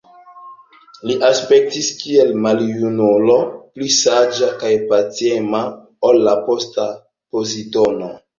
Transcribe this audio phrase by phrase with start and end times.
[1.09, 3.35] Li aspektis kiel maljunulo,
[3.75, 5.61] pli saĝa kaj pacema
[6.11, 6.89] ol la posta
[7.37, 8.11] Pozidono.